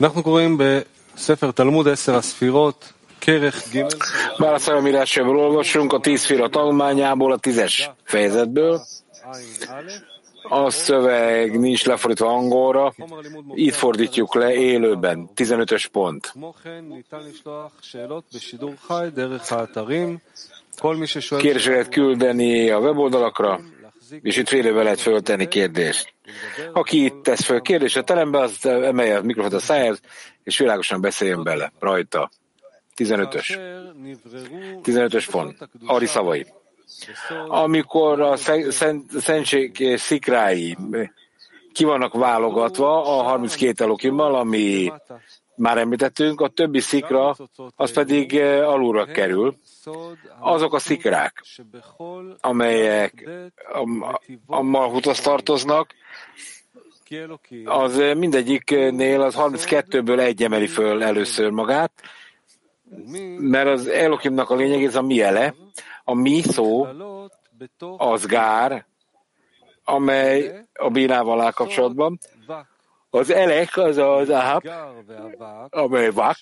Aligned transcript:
אנחנו 0.00 0.22
קוראים 0.22 0.58
בספר 0.58 1.50
תלמוד 1.50 1.88
עשר 1.88 2.16
הספירות, 2.16 2.92
כרך 3.20 3.76
ג' 3.76 3.86
Válaszolom 4.38 4.86
írásjából 4.86 5.38
olvasunk 5.38 5.92
a 5.92 5.98
tíz 5.98 6.24
fira 6.24 6.48
tanulmányából, 6.48 7.32
a 7.32 7.36
tízes 7.36 7.90
fejezetből. 8.04 8.80
A 10.48 10.70
szöveg 10.70 11.58
nincs 11.58 11.84
lefordítva 11.86 12.28
angolra, 12.28 12.94
itt 13.54 13.74
fordítjuk 13.74 14.34
le 14.34 14.54
élőben, 14.54 15.30
15-ös 15.36 15.86
pont. 15.92 16.30
כמו 16.32 16.54
כן 16.62 16.84
ניתן 16.88 17.18
לשלוח 17.28 17.72
שאלות 17.80 18.24
בשידור 18.34 18.72
חי 18.86 19.08
דרך 19.14 19.52
האתרים. 19.52 20.18
כל 20.78 20.96
מי 20.96 21.06
ששואל 21.06 21.40
Kérdéseket 21.40 21.88
küldeni 21.88 22.70
a 22.70 22.78
weboldalakra, 22.78 23.60
és 24.21 24.37
itt 24.37 24.47
félővel 24.47 24.83
lehet 24.83 24.99
föltenni 25.01 25.47
kérdést. 25.47 26.13
Aki 26.73 27.03
itt 27.03 27.23
tesz 27.23 27.43
föl 27.43 27.61
kérdést 27.61 27.97
a 27.97 28.03
terembe, 28.03 28.39
az 28.39 28.65
emelje 28.65 29.17
a 29.17 29.21
mikrofont 29.21 29.53
a 29.53 29.59
szájához, 29.59 29.99
és 30.43 30.57
világosan 30.57 31.01
beszéljen 31.01 31.43
bele 31.43 31.71
rajta. 31.79 32.29
15-ös. 32.97 33.59
15-ös 34.83 35.27
pont. 35.31 35.69
Ari 35.85 36.05
szavai. 36.05 36.45
Amikor 37.47 38.21
a 38.21 38.35
szentség 39.19 39.97
szikrái 39.97 40.77
ki 41.73 41.83
vannak 41.83 42.13
válogatva 42.13 43.19
a 43.19 43.23
32 43.23 43.83
elokimmal, 43.83 44.35
ami 44.35 44.91
már 45.61 45.77
említettünk, 45.77 46.41
a 46.41 46.47
többi 46.47 46.79
szikra 46.79 47.35
az 47.75 47.93
pedig 47.93 48.35
eh, 48.35 48.69
alulra 48.69 49.05
kerül. 49.05 49.55
Azok 50.39 50.73
a 50.73 50.79
szikrák, 50.79 51.43
amelyek 52.39 53.29
a, 53.73 54.17
a 54.45 54.61
Malhuthoz 54.61 55.19
tartoznak, 55.19 55.93
az 57.65 57.99
eh, 57.99 58.15
mindegyiknél 58.15 59.21
az 59.21 59.35
32-ből 59.37 60.19
egy 60.19 60.43
emeli 60.43 60.67
föl 60.67 61.03
először 61.03 61.49
magát, 61.49 61.91
mert 63.37 63.67
az 63.67 63.87
Elokimnak 63.87 64.49
a 64.49 64.55
lényeg, 64.55 64.83
ez 64.83 64.95
a 64.95 65.01
mi 65.01 65.21
ele, 65.21 65.55
a 66.03 66.13
mi 66.13 66.41
szó, 66.41 66.87
az 67.97 68.25
gár, 68.25 68.85
amely 69.83 70.65
a 70.73 70.89
bínával 70.89 71.41
áll 71.41 71.51
kapcsolatban, 71.51 72.19
az 73.13 73.29
elek 73.29 73.77
az 73.77 73.97
az 73.97 74.29
ahab, 74.29 74.69
amely 75.69 76.09
vak, 76.09 76.37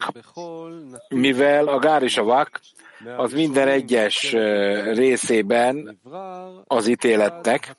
mivel 1.09 1.67
a 1.67 1.79
gár 1.79 2.03
és 2.03 2.17
a 2.17 2.23
vak 2.23 2.59
az 3.17 3.33
minden 3.33 3.67
egyes 3.67 4.31
részében 4.93 5.99
az 6.67 6.87
ítéletnek, 6.87 7.77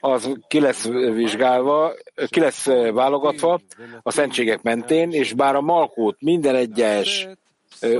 az 0.00 0.30
ki 0.48 0.60
lesz 0.60 0.88
vizsgálva, 0.88 1.92
ki 2.28 2.40
lesz 2.40 2.66
válogatva 2.92 3.60
a 4.02 4.10
szentségek 4.10 4.62
mentén, 4.62 5.12
és 5.12 5.32
bár 5.32 5.54
a 5.54 5.60
Malkút 5.60 6.16
minden 6.20 6.54
egyes 6.54 7.28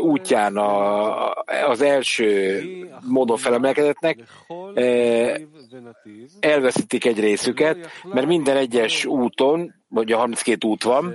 útján 0.01 0.57
a, 0.57 1.31
az 1.67 1.81
első 1.81 2.63
módon 3.07 3.37
felemelkedetnek, 3.37 4.19
elveszítik 6.41 7.05
egy 7.05 7.21
részüket, 7.21 7.79
mert 8.03 8.27
minden 8.27 8.57
egyes 8.57 9.05
úton, 9.05 9.75
vagy 9.89 10.13
a 10.13 10.17
32 10.17 10.69
út 10.69 10.83
van, 10.83 11.15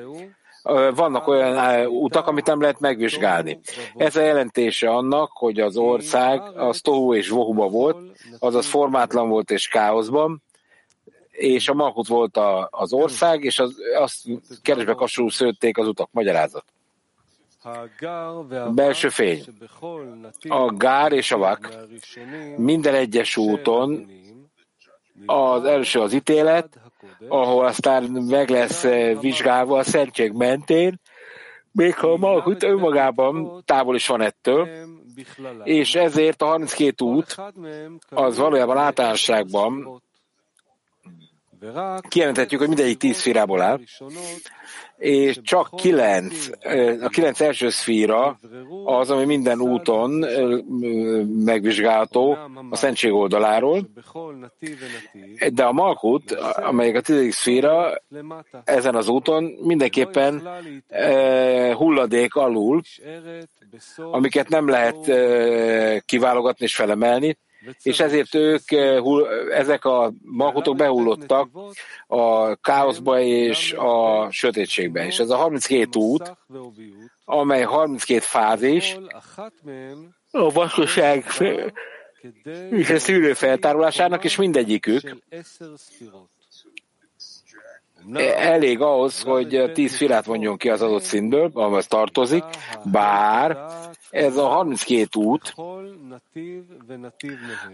vannak 0.95 1.27
olyan 1.27 1.85
utak, 1.87 2.27
amit 2.27 2.45
nem 2.45 2.61
lehet 2.61 2.79
megvizsgálni. 2.79 3.59
Ez 3.95 4.15
a 4.15 4.21
jelentése 4.21 4.89
annak, 4.89 5.31
hogy 5.33 5.59
az 5.59 5.77
ország 5.77 6.41
az 6.55 6.81
tohu 6.81 7.13
és 7.13 7.29
vohuba 7.29 7.67
volt, 7.69 7.97
azaz 8.39 8.65
formátlan 8.65 9.29
volt 9.29 9.51
és 9.51 9.67
káoszban, 9.67 10.43
és 11.31 11.67
a 11.67 11.73
Malkut 11.73 12.07
volt 12.07 12.37
a, 12.37 12.67
az 12.71 12.93
ország, 12.93 13.43
és 13.43 13.59
az, 13.59 13.75
azt 13.95 14.25
keresbe 14.61 14.93
kasul 14.93 15.31
szőtték 15.31 15.77
az 15.77 15.87
utak. 15.87 16.09
Magyarázat. 16.11 16.65
Belső 18.73 19.09
fény. 19.09 19.43
A 20.47 20.73
gár 20.73 21.11
és 21.11 21.31
a 21.31 21.37
vak 21.37 21.77
minden 22.57 22.93
egyes 22.93 23.37
úton 23.37 24.07
az 25.25 25.63
első 25.63 25.99
az 25.99 26.13
ítélet, 26.13 26.79
ahol 27.27 27.65
aztán 27.65 28.03
meg 28.03 28.49
lesz 28.49 28.83
eh, 28.83 29.19
vizsgálva 29.19 29.77
a 29.77 29.83
szentség 29.83 30.31
mentén, 30.31 30.99
még 31.71 31.95
ha 31.95 32.13
a 32.13 32.55
önmagában 32.59 33.63
távol 33.65 33.95
is 33.95 34.07
van 34.07 34.21
ettől, 34.21 34.69
és 35.63 35.95
ezért 35.95 36.41
a 36.41 36.45
32 36.45 37.05
út 37.05 37.37
az 38.09 38.37
valójában 38.37 38.77
általánosságban 38.77 40.01
kijelenthetjük, 42.07 42.59
hogy 42.59 42.69
mindegyik 42.69 42.97
tíz 42.97 43.17
szférából 43.17 43.61
áll, 43.61 43.79
és 44.97 45.39
csak 45.41 45.69
kilenc, 45.75 46.49
a 47.01 47.07
kilenc 47.07 47.41
első 47.41 47.69
szféra 47.69 48.39
az, 48.85 49.09
ami 49.09 49.25
minden 49.25 49.61
úton 49.61 50.11
megvizsgálható 51.43 52.37
a 52.69 52.75
szentség 52.75 53.11
oldaláról, 53.11 53.89
de 55.53 55.63
a 55.63 55.71
Malkut, 55.71 56.31
amelyik 56.55 56.95
a 56.95 57.01
tizedik 57.01 57.31
szféra, 57.31 58.01
ezen 58.63 58.95
az 58.95 59.07
úton 59.07 59.43
mindenképpen 59.43 60.49
hulladék 61.73 62.35
alul, 62.35 62.81
amiket 63.97 64.49
nem 64.49 64.69
lehet 64.69 65.11
kiválogatni 66.05 66.65
és 66.65 66.75
felemelni, 66.75 67.37
és 67.81 67.99
ezért 67.99 68.35
ők, 68.35 68.71
eh, 68.71 69.01
ezek 69.51 69.85
a 69.85 70.13
malkutok 70.21 70.75
behullottak 70.75 71.49
a 72.07 72.55
káoszba 72.55 73.19
és 73.19 73.73
a 73.73 74.27
sötétségbe. 74.31 75.05
És 75.05 75.19
ez 75.19 75.29
a 75.29 75.35
32 75.35 75.99
út, 75.99 76.37
amely 77.25 77.63
32 77.63 78.19
fázis, 78.19 78.97
a 80.31 80.51
vaskosság 80.51 81.25
és 82.69 82.89
a 82.89 82.99
szűrő 82.99 83.33
feltárolásának, 83.33 84.23
és 84.23 84.35
mindegyikük 84.35 85.15
elég 88.35 88.81
ahhoz, 88.81 89.21
hogy 89.21 89.71
10 89.73 89.95
firát 89.95 90.25
vonjon 90.25 90.57
ki 90.57 90.69
az 90.69 90.81
adott 90.81 91.01
színből, 91.01 91.51
amihez 91.53 91.87
tartozik, 91.87 92.43
bár 92.83 93.57
ez 94.09 94.37
a 94.37 94.47
32 94.47 95.19
út, 95.19 95.53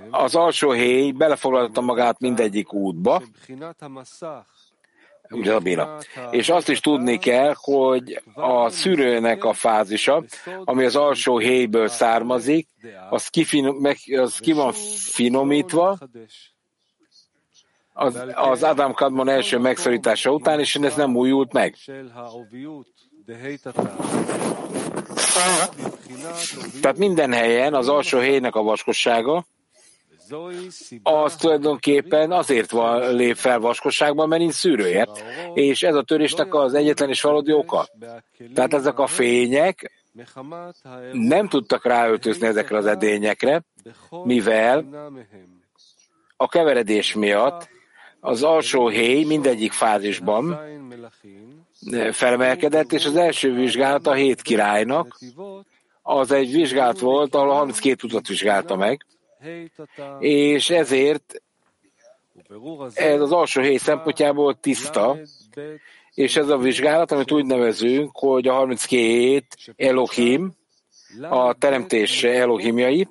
az 0.10 0.36
alsó 0.36 0.72
héj 0.72 1.12
belefoglalta 1.12 1.82
magát 1.82 2.20
mindegyik 2.20 2.74
útba, 2.74 3.22
ugye 5.30 5.54
a 5.54 5.60
bíra. 5.60 5.98
És 6.32 6.50
azt 6.50 6.70
is 6.70 6.80
tudni 6.80 7.18
kell, 7.18 7.54
hogy 7.56 8.22
a 8.34 8.70
szűrőnek 8.70 9.44
a 9.44 9.54
fázisa, 9.54 10.24
ami 10.64 10.86
az 10.86 10.96
alsó 10.96 11.38
héjből 11.38 11.88
származik, 11.88 12.68
az 13.10 13.28
ki, 13.28 13.44
finom, 13.44 13.76
meg, 13.76 13.98
az 14.18 14.38
ki 14.38 14.52
van 14.52 14.72
finomítva, 15.12 15.98
az, 18.00 18.24
az 18.34 18.64
Adam 18.64 18.94
Kadmon 18.94 19.30
első 19.30 19.58
megszorítása 19.58 20.32
után, 20.32 20.60
és 20.60 20.76
ez 20.76 20.96
nem 20.96 21.16
újult 21.16 21.54
meg. 21.54 21.76
Tehát 26.82 26.98
minden 26.98 27.34
helyen 27.34 27.74
az 27.74 27.88
alsó 27.88 28.20
héjnek 28.20 28.56
a 28.56 28.64
vaskossága, 28.64 29.46
az 31.04 31.36
tulajdonképpen 31.36 32.32
azért 32.32 32.72
van, 32.72 33.16
lép 33.16 33.36
fel 33.36 33.60
vaskosságban, 33.60 34.28
mert 34.28 34.42
nincs 34.42 34.54
szűrőért, 34.54 35.24
és 35.54 35.84
ez 35.84 35.96
a 35.96 36.04
törésnek 36.04 36.54
az 36.54 36.74
egyetlen 36.74 37.10
és 37.10 37.22
valódi 37.22 37.54
oka. 37.54 37.88
Tehát 38.54 38.74
ezek 38.74 39.00
a 39.00 39.08
fények 39.08 39.92
nem 41.12 41.48
tudtak 41.48 41.86
ráöltözni 41.86 42.48
ezekre 42.48 42.78
az 42.78 42.86
edényekre, 42.86 43.64
mivel 44.24 44.86
a 46.38 46.48
keveredés 46.48 47.14
miatt 47.14 47.70
az 48.20 48.44
alsó 48.44 48.88
héj 48.88 49.24
mindegyik 49.24 49.72
fázisban 49.72 50.60
felemelkedett, 52.12 52.92
és 52.92 53.06
az 53.06 53.16
első 53.16 53.54
vizsgálat 53.54 54.08
a 54.08 54.14
hét 54.14 54.42
királynak, 54.42 55.20
az 56.02 56.32
egy 56.32 56.52
vizsgálat 56.52 57.00
volt, 57.00 57.36
ahol 57.36 57.50
a 57.50 57.54
32 57.54 58.08
utat 58.08 58.28
vizsgálta 58.28 58.76
meg, 58.76 59.06
és 60.20 60.70
ezért 60.70 61.42
ez 62.94 63.22
az 63.22 63.32
alsó 63.32 63.62
héj 63.62 63.78
szempontjából 63.78 64.60
tiszta, 64.60 65.18
és 66.14 66.36
ez 66.36 66.50
a 66.50 66.58
vizsgálat, 66.58 67.12
amit 67.12 67.32
úgy 67.32 67.46
nevezünk, 67.46 68.18
hogy 68.18 68.48
a 68.48 68.54
32 68.54 69.46
Elohim, 69.76 70.54
a 71.30 71.54
teremtés 71.54 72.24
Elohimjai, 72.24 73.08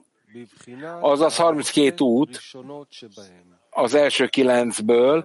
azaz 1.00 1.36
32 1.36 2.04
út, 2.04 2.40
az 3.70 3.94
első 3.94 4.26
kilencből, 4.26 5.24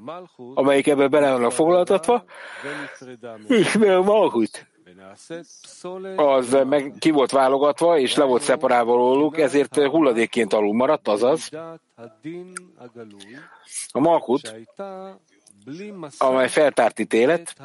amelyik 0.53 0.87
ebben 0.87 1.09
bele 1.09 1.31
vannak 1.31 1.51
foglaltatva, 1.51 2.23
és 3.47 3.77
mi 3.77 3.87
a 3.87 4.01
Malhut? 4.01 4.67
Az 6.15 6.57
meg 6.65 6.93
ki 6.99 7.11
volt 7.11 7.31
válogatva, 7.31 7.97
és 7.97 8.15
le 8.15 8.23
volt 8.23 8.41
szeparálva 8.41 8.95
róluk, 8.95 9.37
ezért 9.37 9.75
hulladékként 9.75 10.53
alul 10.53 10.73
maradt, 10.73 11.07
azaz 11.07 11.49
a 13.91 13.99
Malkut, 13.99 14.55
amely 16.17 16.49
feltárt 16.49 16.99
ítélet, 16.99 17.55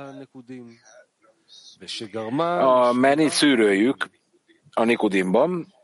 a 2.60 2.92
menit 2.92 3.30
szűrőjük 3.30 4.10
a 4.72 4.84
Nikodimban, 4.84 5.74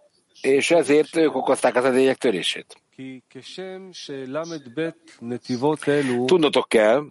és 0.40 0.70
ezért 0.70 1.16
ők 1.16 1.34
okozták 1.34 1.74
az 1.74 1.84
edények 1.84 2.16
törését. 2.16 2.83
Tudnotok 6.24 6.68
kell, 6.68 7.04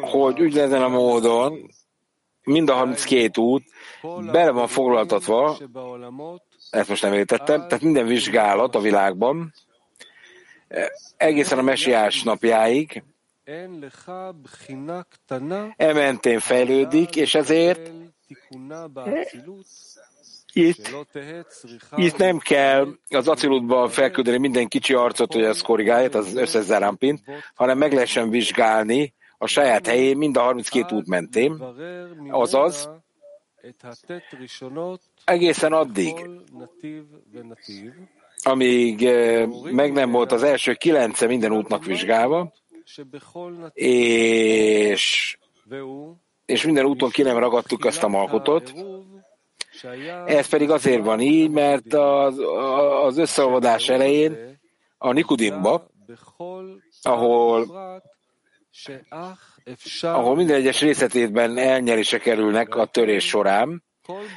hogy 0.00 0.40
úgy 0.40 0.58
ezen 0.58 0.82
a 0.82 0.88
módon 0.88 1.70
mind 2.44 2.68
a 2.68 2.74
32 2.74 3.40
út 3.42 3.62
bele 4.32 4.50
van 4.50 4.68
foglaltatva, 4.68 5.58
ezt 6.70 6.88
most 6.88 7.02
nem 7.02 7.12
értettem, 7.12 7.68
tehát 7.68 7.84
minden 7.84 8.06
vizsgálat 8.06 8.74
a 8.74 8.80
világban, 8.80 9.52
egészen 11.16 11.58
a 11.58 11.62
mesiás 11.62 12.22
napjáig, 12.22 13.02
ementén 15.76 16.38
fejlődik, 16.38 17.16
és 17.16 17.34
ezért 17.34 17.90
itt, 20.52 20.90
itt 21.96 22.16
nem 22.16 22.38
kell 22.38 22.86
az 23.08 23.28
acilutban 23.28 23.88
felküldeni 23.88 24.38
minden 24.38 24.68
kicsi 24.68 24.94
arcot, 24.94 25.32
hogy 25.32 25.44
az 25.44 25.60
korrigálja, 25.60 26.08
az 26.12 26.34
összes 26.34 26.64
zárámpint, 26.64 27.20
hanem 27.54 27.78
meg 27.78 27.92
lehessen 27.92 28.30
vizsgálni 28.30 29.14
a 29.38 29.46
saját 29.46 29.86
helyén 29.86 30.16
mind 30.16 30.36
a 30.36 30.40
32 30.40 30.96
út 30.96 31.06
mentén, 31.06 31.62
azaz 32.28 32.90
egészen 35.24 35.72
addig, 35.72 36.30
amíg 38.42 39.04
eh, 39.04 39.48
meg 39.70 39.92
nem 39.92 40.10
volt 40.10 40.32
az 40.32 40.42
első 40.42 40.72
kilence 40.74 41.26
minden 41.26 41.52
útnak 41.52 41.84
vizsgálva, 41.84 42.52
és, 43.72 45.36
és 46.46 46.64
minden 46.64 46.84
úton 46.84 47.10
ki 47.10 47.22
nem 47.22 47.38
ragadtuk 47.38 47.84
azt 47.84 48.02
a 48.02 48.08
malkotot, 48.08 48.72
ez 50.26 50.48
pedig 50.48 50.70
azért 50.70 51.04
van 51.04 51.20
így, 51.20 51.50
mert 51.50 51.94
az, 51.94 52.38
az 53.04 53.18
összeolvadás 53.18 53.88
elején 53.88 54.60
a 54.98 55.12
Nikodimba, 55.12 55.90
ahol, 57.02 57.66
ahol 60.02 60.36
minden 60.36 60.56
egyes 60.56 60.80
részletében 60.80 61.58
elnyerése 61.58 62.18
kerülnek 62.18 62.74
a 62.74 62.86
törés 62.86 63.28
során, 63.28 63.82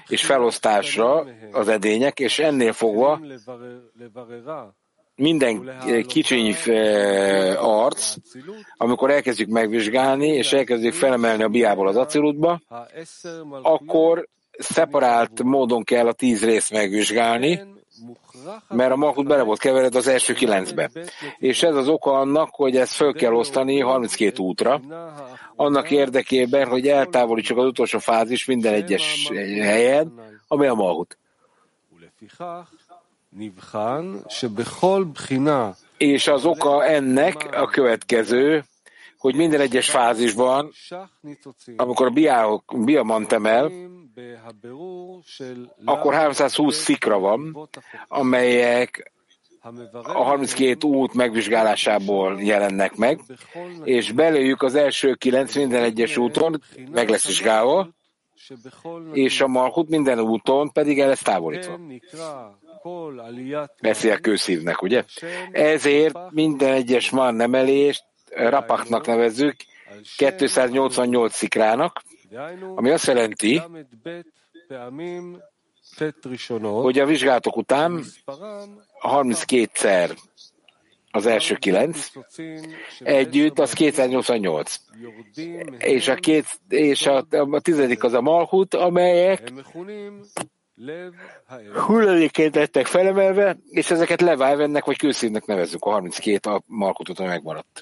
és 0.08 0.26
felosztásra 0.26 1.28
az 1.52 1.68
edények, 1.68 2.20
és 2.20 2.40
ennél 2.40 2.74
fogva 2.74 3.22
minden 5.16 5.80
kicsiny 6.08 6.56
arc, 7.58 8.16
amikor 8.78 9.12
elkezdjük 9.12 9.50
megvizsgálni, 9.50 10.28
és 10.28 10.54
elkezdjük 10.54 10.94
felemelni 10.94 11.44
a 11.44 11.48
biából 11.48 11.88
az 11.88 11.96
acilutba, 11.96 12.62
akkor 13.62 14.28
szeparált 14.57 15.44
módon 15.44 15.84
kell 15.84 16.07
a 16.07 16.13
tíz 16.13 16.44
részt 16.44 16.72
megvizsgálni, 16.72 17.62
mert 18.68 18.92
a 18.92 18.96
malkut 18.96 19.28
bele 19.28 19.44
volt 19.44 19.60
kevered 19.60 19.96
az 19.96 20.07
első 20.07 20.34
kilencbe. 20.34 20.90
És 21.38 21.63
ez 21.63 21.75
az 21.75 21.88
oka 21.88 22.12
annak, 22.12 22.50
hogy 22.52 22.78
ezt 22.78 22.94
föl 22.94 23.13
kell 23.13 23.34
osztani 23.34 23.80
32 23.80 24.44
útra, 24.44 24.81
annak 25.56 25.92
érdekében, 25.92 26.68
hogy 26.68 26.88
eltávolítsuk 26.88 27.57
az 27.57 27.66
utolsó 27.66 28.00
fázis 28.00 28.46
minden 28.46 28.74
egyes 28.74 29.30
helyen, 29.60 30.13
ami 30.48 30.68
a 30.68 30.74
malkut. 30.74 31.18
És 35.98 36.28
az 36.28 36.46
oka 36.46 36.86
ennek 36.86 37.48
a 37.51 37.66
következő, 37.66 38.63
hogy 39.18 39.36
minden 39.36 39.60
egyes 39.60 39.90
fázisban, 39.90 40.72
amikor 41.76 42.06
a 42.06 42.64
biamant 42.78 43.32
emel, 43.32 43.72
akkor 45.86 46.14
320 46.14 46.78
szikra 46.78 47.20
van, 47.20 47.70
amelyek 48.08 49.14
a 49.92 50.24
32 50.24 50.88
út 50.88 51.14
megvizsgálásából 51.14 52.42
jelennek 52.42 52.96
meg, 52.96 53.20
és 53.84 54.12
belőjük 54.12 54.62
az 54.62 54.76
első 54.76 55.14
kilenc 55.14 55.56
minden 55.56 55.84
egyes 55.84 56.18
úton 56.18 56.62
meg 56.92 57.10
lesz 57.10 57.28
vizsgálva, 57.28 57.90
és 59.14 59.42
a 59.42 59.48
malhut 59.48 59.90
minden 59.90 60.20
úton 60.20 60.72
pedig 60.72 61.00
el 61.00 61.08
lesz 61.08 61.22
távolítva. 61.22 61.80
Beszél 63.82 64.20
kőszívnek, 64.20 64.82
ugye? 64.82 65.04
Ezért 65.52 66.18
minden 66.32 66.74
egyes 66.74 67.10
man 67.10 67.36
nemelést 67.36 68.04
rapaknak 68.36 69.08
nevezzük, 69.08 69.56
288 70.18 71.34
szikrának, 71.34 72.04
ami 72.76 72.92
azt 72.92 73.08
jelenti, 73.08 73.62
hogy 76.62 77.00
a 77.00 77.06
vizsgálatok 77.06 77.58
után 77.58 78.04
32-szer 79.02 80.18
az 81.12 81.26
első 81.26 81.56
kilenc, 81.56 82.12
együtt 83.00 83.60
az 83.60 83.74
288. 83.74 84.76
És 85.78 86.08
a, 86.08 86.16
két, 86.16 86.46
és 86.70 87.06
a, 87.06 87.26
a 87.30 87.60
tizedik 87.60 88.04
az 88.04 88.14
a 88.14 88.22
malhut, 88.22 88.74
amelyek 88.74 89.52
hulladéként 91.74 92.56
lettek 92.56 92.86
felemelve, 92.86 93.58
és 93.70 93.92
ezeket 93.92 94.22
levájvennek, 94.22 94.86
vagy 94.86 94.98
kőszínnek 94.98 95.46
nevezzük, 95.46 95.84
a 95.86 95.90
32 95.90 96.50
a 96.50 96.62
malkutot, 96.68 97.20
ami 97.20 97.28
megmaradt. 97.28 97.82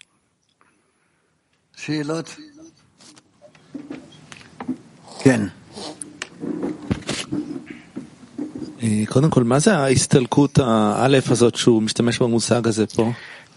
שאלות? 1.76 2.36
כן. 5.22 5.40
קודם 9.08 9.30
כל, 9.30 9.42
מה 9.42 9.58
זה 9.58 9.76
ההסתלקות 9.76 10.58
האלף 10.58 11.30
הזאת 11.30 11.54
שהוא 11.54 11.82
משתמש 11.82 12.18
במושג 12.18 12.66
הזה 12.66 12.86
פה? 12.86 13.10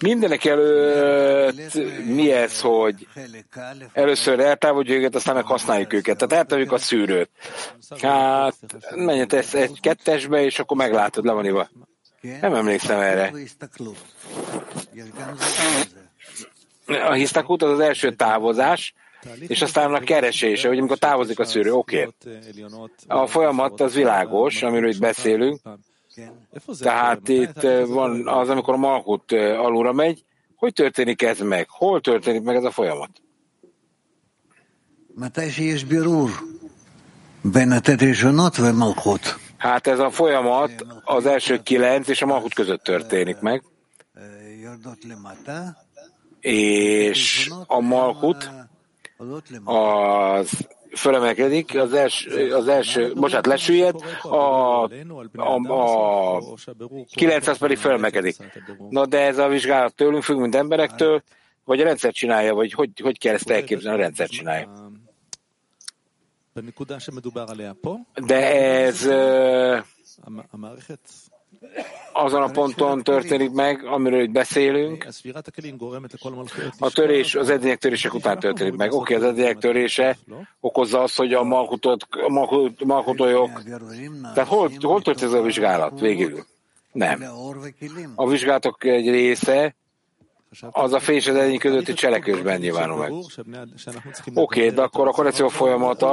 Mindenek 0.03 0.45
előtt 0.45 1.73
mi 2.05 2.31
ez, 2.31 2.59
hogy 2.61 3.07
először 3.93 4.39
eltávolítjuk 4.39 4.97
őket, 4.97 5.15
aztán 5.15 5.35
meg 5.35 5.45
használjuk 5.45 5.93
őket. 5.93 6.17
Tehát 6.17 6.33
eltávolítjuk 6.33 6.79
a 6.79 6.83
szűrőt. 6.83 7.29
Hát, 8.01 8.55
menj 8.95 9.25
tesz 9.25 9.53
egy 9.53 9.79
kettesbe, 9.81 10.43
és 10.43 10.59
akkor 10.59 10.77
meglátod, 10.77 11.25
le 11.25 11.31
van 11.31 11.45
iva. 11.45 11.69
Nem 12.41 12.53
emlékszem 12.53 12.99
erre. 12.99 13.33
A 16.86 17.12
hisztakút 17.12 17.62
az 17.62 17.70
az 17.70 17.80
első 17.80 18.14
távozás, 18.14 18.94
és 19.38 19.62
aztán 19.62 19.94
a 19.94 20.00
keresése, 20.00 20.68
hogy 20.68 20.78
amikor 20.78 20.98
távozik 20.98 21.38
a 21.38 21.44
szűrő, 21.44 21.72
oké. 21.72 22.08
Okay. 22.24 22.64
A 23.06 23.26
folyamat 23.26 23.80
az 23.80 23.94
világos, 23.94 24.62
amiről 24.62 24.90
itt 24.90 25.00
beszélünk, 25.00 25.60
tehát 26.78 27.28
itt 27.28 27.60
van 27.86 28.28
az, 28.28 28.48
amikor 28.48 28.74
a 28.74 28.76
malkut 28.76 29.32
alulra 29.32 29.92
megy, 29.92 30.24
hogy 30.56 30.72
történik 30.72 31.22
ez 31.22 31.40
meg? 31.40 31.66
Hol 31.70 32.00
történik 32.00 32.42
meg 32.42 32.56
ez 32.56 32.64
a 32.64 32.70
folyamat? 32.70 33.10
Hát 39.56 39.86
ez 39.86 39.98
a 39.98 40.10
folyamat 40.10 40.86
az 41.04 41.26
első 41.26 41.62
kilenc 41.62 42.08
és 42.08 42.22
a 42.22 42.26
malkut 42.26 42.54
között 42.54 42.82
történik 42.82 43.40
meg 43.40 43.62
és 46.46 47.50
a 47.66 47.80
malkut 47.80 48.50
az 49.64 50.68
fölemelkedik, 50.94 51.74
az 51.74 51.92
első, 51.92 52.54
az 52.54 52.68
első 52.68 53.12
bocsánat, 53.14 53.46
lesüllyed, 53.46 53.94
a, 54.22 54.36
a, 54.36 55.54
a 55.68 56.42
900 57.14 57.58
pedig 57.58 57.76
fölemelkedik. 57.76 58.36
Na 58.88 59.06
de 59.06 59.20
ez 59.20 59.38
a 59.38 59.48
vizsgálat 59.48 59.94
tőlünk 59.94 60.22
függ, 60.22 60.38
mint 60.38 60.54
emberektől, 60.54 61.22
vagy 61.64 61.80
a 61.80 61.84
rendszer 61.84 62.12
csinálja, 62.12 62.54
vagy 62.54 62.72
hogy, 62.72 62.90
hogy 63.02 63.18
kell 63.18 63.34
ezt 63.34 63.50
elképzelni, 63.50 63.98
a 63.98 64.02
rendszer 64.02 64.28
csinálja. 64.28 64.90
De 68.26 68.54
ez 68.84 69.08
azon 72.12 72.42
a 72.42 72.50
ponton 72.50 73.02
történik 73.02 73.50
meg, 73.50 73.84
amiről 73.84 74.22
itt 74.22 74.30
beszélünk. 74.30 75.06
A 76.78 76.90
törés, 76.90 77.34
az 77.34 77.50
edények 77.50 77.78
törések 77.78 78.14
után 78.14 78.38
történik 78.38 78.74
meg. 78.74 78.92
Oké, 78.92 79.14
okay, 79.14 79.26
az 79.26 79.32
edények 79.32 79.58
törése 79.58 80.18
okozza 80.60 81.02
azt, 81.02 81.16
hogy 81.16 81.34
a 81.34 81.42
malkutot, 81.42 82.06
malkutolyok... 82.84 83.62
Tehát 84.34 84.48
hol, 84.48 84.70
hol 84.80 85.02
történik 85.02 85.34
ez 85.34 85.40
a 85.40 85.42
vizsgálat 85.42 86.00
végül? 86.00 86.44
Nem. 86.92 87.24
A 88.14 88.28
vizsgálatok 88.28 88.84
egy 88.84 89.08
része 89.08 89.74
az 90.70 90.92
a 90.92 90.98
fés 90.98 91.26
az 91.26 91.34
egyik 91.34 91.60
közötti 91.60 91.92
cselekvésben 91.92 92.60
nyilvánul 92.60 92.96
meg. 92.96 93.12
Oké, 93.12 93.28
okay, 94.34 94.70
de 94.70 94.82
akkor 94.82 95.08
a 95.08 95.10
korrekció 95.10 95.48
folyamata 95.48 96.12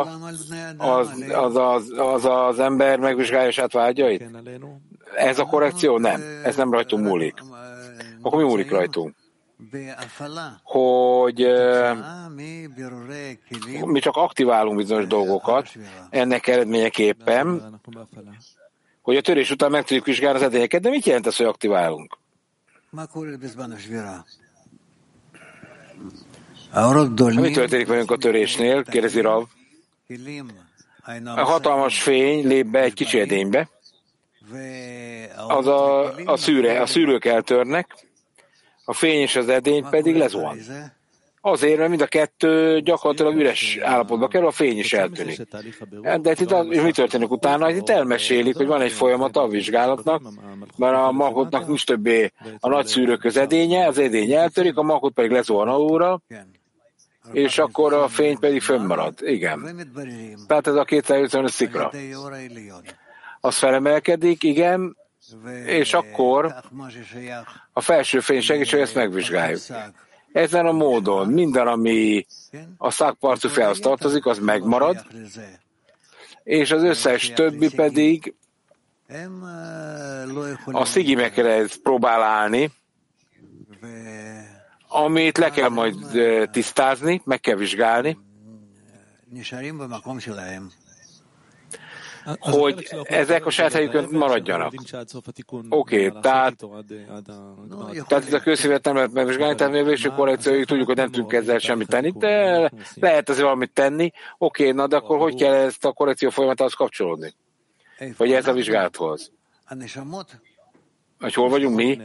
az 0.77 1.09
az, 1.31 1.55
az, 1.55 1.91
az, 1.97 2.25
az 2.25 2.59
ember 2.59 2.99
megvizsgálja 2.99 3.51
saját 3.51 3.73
vágyait? 3.73 4.23
Ez 5.15 5.39
a 5.39 5.45
korrekció? 5.45 5.97
Nem. 5.97 6.21
Ez 6.43 6.55
nem 6.55 6.71
rajtunk 6.71 7.05
múlik. 7.05 7.33
Akkor 8.21 8.41
mi 8.41 8.47
múlik 8.47 8.71
rajtunk? 8.71 9.15
hogy 10.63 11.47
mi 13.85 13.99
csak 13.99 14.15
aktiválunk 14.15 14.77
bizonyos 14.77 15.07
dolgokat, 15.07 15.69
ennek 16.09 16.47
eredményeképpen, 16.47 17.79
hogy 19.01 19.15
a 19.15 19.21
törés 19.21 19.51
után 19.51 19.71
meg 19.71 19.83
tudjuk 19.83 20.05
vizsgálni 20.05 20.37
az 20.37 20.43
edényeket, 20.43 20.81
de 20.81 20.89
mit 20.89 21.05
jelent 21.05 21.27
ez, 21.27 21.35
hogy 21.35 21.45
aktiválunk? 21.45 22.17
Mi 27.41 27.51
történik 27.51 27.87
velünk 27.87 28.11
a 28.11 28.17
törésnél? 28.17 28.83
Kérdezi 28.83 29.21
Rav. 29.21 29.43
A 31.23 31.43
hatalmas 31.43 32.01
fény 32.01 32.47
lép 32.47 32.65
be 32.65 32.79
egy 32.79 32.93
kicsi 32.93 33.19
edénybe, 33.19 33.69
az 35.47 35.67
a, 35.67 36.13
a, 36.25 36.37
szűre, 36.37 36.81
a 36.81 36.85
szűrők 36.85 37.25
eltörnek, 37.25 37.87
a 38.85 38.93
fény 38.93 39.21
és 39.21 39.35
az 39.35 39.49
edény 39.49 39.85
pedig 39.89 40.15
lezuhan. 40.15 40.57
Azért, 41.45 41.77
mert 41.77 41.89
mind 41.89 42.01
a 42.01 42.07
kettő 42.07 42.79
gyakorlatilag 42.79 43.35
üres 43.35 43.77
állapotba 43.81 44.27
kerül, 44.27 44.47
a 44.47 44.51
fény 44.51 44.77
is 44.77 44.93
eltűnik. 44.93 45.41
De 46.21 46.31
itt 46.31 46.83
mi 46.83 46.91
történik 46.91 47.31
utána? 47.31 47.69
Itt 47.69 47.89
elmesélik, 47.89 48.55
hogy 48.55 48.67
van 48.67 48.81
egy 48.81 48.91
folyamata 48.91 49.41
a 49.41 49.47
vizsgálatnak, 49.47 50.21
mert 50.77 50.95
a 50.95 51.11
magotnak 51.11 51.67
nincs 51.67 51.85
többé 51.85 52.31
a 52.59 52.69
nagy 52.69 52.85
szűrők 52.85 53.23
az 53.23 53.37
edénye, 53.37 53.87
az 53.87 53.97
edény 53.97 54.31
eltörik, 54.31 54.77
a 54.77 54.83
magot 54.83 55.13
pedig 55.13 55.31
lezuhan 55.31 55.67
alulra, 55.67 56.21
és 57.31 57.57
akkor 57.57 57.93
a 57.93 58.07
fény 58.07 58.39
pedig 58.39 58.61
fönnmarad. 58.61 59.13
Igen. 59.21 59.87
Tehát 60.47 60.67
ez 60.67 60.75
a 60.75 60.83
255 60.83 61.51
szikra. 61.51 61.91
Az 63.45 63.57
felemelkedik, 63.57 64.43
igen, 64.43 64.97
és 65.65 65.93
akkor 65.93 66.55
a 67.73 67.81
felső 67.81 68.19
fény 68.19 68.41
segíts, 68.41 68.71
hogy 68.71 68.79
ezt 68.79 68.95
megvizsgáljuk. 68.95 69.61
Ezen 70.31 70.65
a 70.65 70.71
módon 70.71 71.27
minden, 71.27 71.67
ami 71.67 72.25
a 72.77 72.91
szakparcú 72.91 73.49
felhoz 73.49 73.79
tartozik, 73.79 74.25
az 74.25 74.39
megmarad, 74.39 75.05
és 76.43 76.71
az 76.71 76.83
összes 76.83 77.29
többi 77.29 77.69
pedig 77.75 78.35
a 80.71 80.85
szigimekre 80.85 81.65
próbál 81.83 82.21
állni, 82.21 82.71
amit 84.87 85.37
le 85.37 85.49
kell 85.49 85.69
majd 85.69 85.95
tisztázni, 86.51 87.21
meg 87.25 87.39
kell 87.39 87.55
vizsgálni, 87.55 88.17
hogy 92.39 92.95
ezek 93.03 93.45
a 93.45 93.49
saját 93.49 93.71
helyükön 93.73 94.07
maradjanak. 94.11 94.73
Oké, 95.69 96.07
okay, 96.07 96.21
tehát, 96.21 96.55
tehát 98.07 98.25
ez 98.25 98.33
a 98.33 98.39
közszívet 98.39 98.83
nem 98.85 98.95
lehet 98.95 99.11
megvizsgálni, 99.11 99.55
tehát 99.55 99.73
mi 99.73 99.79
a 99.79 99.83
végső 99.83 100.09
korrekcióig 100.09 100.65
tudjuk, 100.65 100.87
hogy 100.87 100.95
nem 100.95 101.11
tudunk 101.11 101.33
ezzel 101.33 101.59
semmit 101.59 101.87
tenni, 101.87 102.11
de 102.11 102.71
lehet 102.95 103.29
azért 103.29 103.45
valamit 103.45 103.73
tenni. 103.73 104.11
Oké, 104.37 104.63
okay, 104.63 104.75
na 104.75 104.87
de 104.87 104.95
akkor 104.95 105.17
hogy 105.17 105.35
kell 105.35 105.53
ezt 105.53 105.85
a 105.85 105.91
korrekció 105.91 106.29
folyamatához 106.29 106.73
kapcsolódni? 106.73 107.33
Vagy 108.17 108.31
ez 108.31 108.47
a 108.47 108.53
vizsgálathoz? 108.53 109.31
Hogy 111.19 111.33
hol 111.33 111.49
vagyunk 111.49 111.75
mi? 111.75 112.01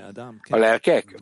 A 0.51 0.57
lelkek? 0.57 1.21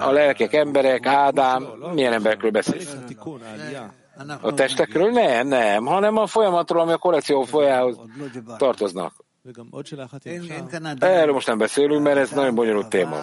A 0.00 0.10
lelkek, 0.10 0.52
emberek, 0.52 1.06
Ádám, 1.06 1.68
milyen 1.92 2.12
emberekről 2.12 2.50
beszélsz? 2.50 2.96
A 4.40 4.54
testekről? 4.54 5.10
Nem, 5.10 5.48
nem, 5.48 5.86
hanem 5.86 6.16
a 6.16 6.26
folyamatról, 6.26 6.80
ami 6.80 6.92
a 6.92 6.96
korrekció 6.96 7.42
folyához 7.42 7.96
tartoznak. 8.56 9.14
Erről 10.98 11.32
most 11.32 11.46
nem 11.46 11.58
beszélünk, 11.58 12.02
mert 12.02 12.16
ez 12.16 12.30
nagyon 12.30 12.54
bonyolult 12.54 12.88
téma. 12.88 13.16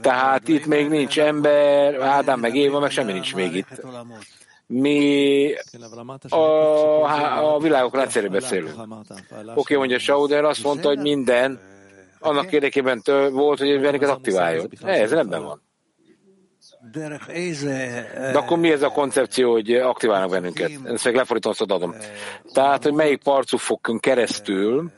Tehát 0.00 0.48
itt 0.48 0.66
még 0.66 0.88
nincs 0.88 1.18
ember, 1.18 2.00
Ádám 2.00 2.40
meg 2.40 2.54
Éva, 2.56 2.78
meg 2.78 2.90
semmi 2.90 3.12
nincs 3.12 3.34
még 3.34 3.54
itt. 3.54 3.80
Mi 4.66 5.54
a, 6.28 7.54
a 7.54 7.58
világok 7.58 7.94
rendszerű 7.94 8.28
beszélünk. 8.28 8.74
Oké, 8.78 9.50
okay, 9.54 9.76
mondja 9.76 9.98
Sauder, 9.98 10.44
azt 10.44 10.62
mondta, 10.62 10.88
hogy 10.88 10.98
minden 10.98 11.60
annak 12.20 12.52
érdekében 12.52 13.02
volt, 13.32 13.58
hogy 13.58 13.80
bennünket 13.80 14.10
aktiváljon. 14.10 14.68
Ez 14.82 15.12
ebben 15.12 15.42
van. 15.42 15.63
De 16.92 18.38
akkor 18.38 18.58
mi 18.58 18.70
ez 18.70 18.82
a 18.82 18.88
koncepció, 18.88 19.50
hogy 19.50 19.74
aktiválnak 19.74 20.30
bennünket? 20.30 20.70
Ezt 20.84 21.04
meg 21.04 21.14
lefordítom, 21.14 21.50
azt 21.50 21.60
adom. 21.60 21.94
Tehát, 22.52 22.82
hogy 22.82 22.92
melyik 22.92 23.22
parcufokon 23.22 23.98
keresztül, 23.98 24.90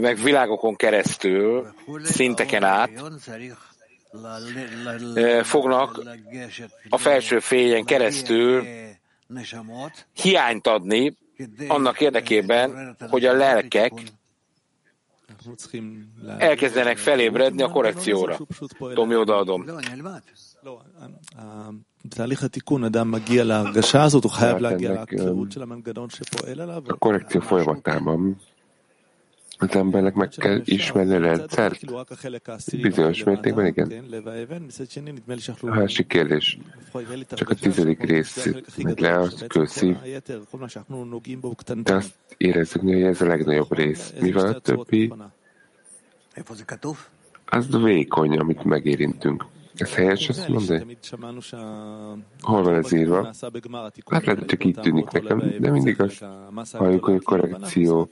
meg 0.00 0.16
világokon 0.16 0.76
keresztül, 0.76 1.74
szinteken 2.02 2.64
át, 2.64 2.90
fognak 5.42 6.02
a 6.88 6.98
felső 6.98 7.38
fényen 7.38 7.84
keresztül 7.84 8.66
hiányt 10.12 10.66
adni 10.66 11.16
annak 11.68 12.00
érdekében, 12.00 12.96
hogy 13.10 13.24
a 13.24 13.32
lelkek 13.32 13.92
elkezdenek 16.38 16.96
felébredni 16.96 17.62
a 17.62 17.68
korrekcióra. 17.68 18.38
Tomi, 18.94 19.16
odaadom. 19.16 19.64
A 26.86 26.94
korrekció 26.98 27.40
folyamatában 27.40 28.40
az 29.58 29.76
embernek 29.76 30.14
meg 30.14 30.28
kell 30.28 30.60
ismerni 30.64 31.14
a 31.14 31.18
rendszert. 31.18 31.80
Bizonyos 32.80 33.24
mértékben 33.24 33.66
igen. 33.66 33.92
A 35.60 35.66
másik 35.66 36.06
kérdés. 36.06 36.58
Csak 37.28 37.50
a 37.50 37.54
tizedik 37.54 38.02
rész 38.02 38.48
meg 38.82 38.98
le 38.98 39.18
a 39.18 39.28
kőszív. 39.46 39.96
De 41.82 41.94
azt 41.94 42.14
érezzük, 42.36 42.82
hogy 42.82 43.02
ez 43.02 43.20
a 43.20 43.26
legnagyobb 43.26 43.76
rész. 43.76 44.12
Mivel 44.20 44.46
a 44.46 44.58
többi 44.58 45.12
az 47.44 47.82
vékony, 47.82 48.38
amit 48.38 48.64
megérintünk. 48.64 49.44
Ez 49.75 49.93
helyes 49.93 50.29
azt 50.29 50.47
mondani? 50.47 50.97
Hol 52.41 52.63
van 52.63 52.75
ez 52.75 52.91
írva? 52.91 53.23
Hát 53.25 54.25
lehet, 54.25 54.37
hogy 54.37 54.45
csak 54.45 54.63
így 54.63 54.75
tűnik 54.75 55.11
nekem, 55.11 55.39
de 55.59 55.71
mindig 55.71 56.01
azt 56.01 56.75
halljuk, 56.75 57.03
hogy 57.03 57.15
a 57.15 57.21
korrekció 57.23 58.07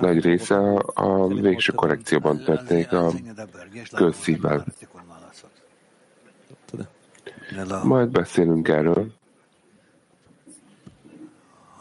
nagy 0.00 0.20
része 0.20 0.56
a 0.94 1.26
végső 1.26 1.72
korrekcióban 1.72 2.38
történik 2.38 2.92
a 2.92 3.12
közszívvel. 3.96 4.64
Majd 7.82 8.10
beszélünk 8.10 8.68
erről. 8.68 9.12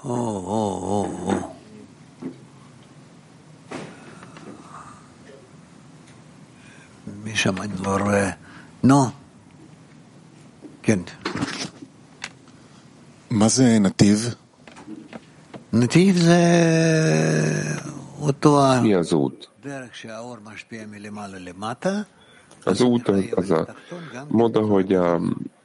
Oh, 0.03 0.50
oh, 0.50 0.91
oh, 0.91 1.27
oh. 1.27 1.58
משם 7.24 7.62
אני 7.62 7.74
לא 7.84 7.98
רואה. 7.98 8.43
נו, 8.84 9.06
כן. 10.82 11.00
מה 13.29 13.48
זה 13.48 13.79
נתיב? 13.79 14.36
נתיב 15.74 16.18
זה 16.18 16.41
אותו 18.22 18.62
הדרך 19.60 19.96
שהאור 19.96 20.38
משפיע 20.44 20.86
מלמעלה 20.86 21.39
למטה. 21.39 22.01
Az 22.65 22.82
út 22.82 23.08
az, 23.08 23.24
az 23.36 23.51
a 23.51 23.75
mód, 24.27 24.56
hogy 24.56 24.94
a 24.94 25.22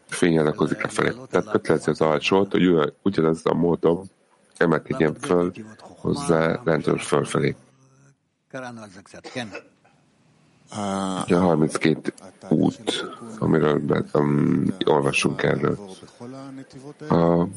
fény 0.08 0.36
elakozik 0.36 0.82
lefelé. 0.82 1.12
Tehát 1.30 1.50
kötelező 1.50 1.90
az 1.90 2.00
alsót, 2.00 2.52
hogy 2.52 2.94
ugyanaz 3.02 3.40
a 3.44 3.54
módon 3.54 4.10
emelkedjen 4.56 5.14
föl 5.14 5.52
hozzá 5.78 6.60
lentről 6.64 6.98
fölfelé. 6.98 7.56
A 10.71 11.35
32 11.35 12.13
út, 12.49 13.05
amiről 13.39 13.81
um, 14.13 14.65
olvasunk 14.85 15.43
erről. 15.43 15.77
A, 17.09 17.47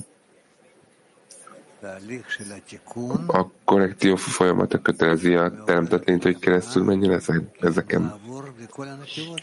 a 3.27 3.51
korrekció 3.65 4.17
folyamata 4.17 4.79
kötelezi 4.79 5.35
a 5.35 5.65
teremtett 5.65 6.05
lényt, 6.05 6.23
hogy 6.23 6.39
keresztül 6.39 6.85
menjen 6.85 7.21
ezeken. 7.61 8.15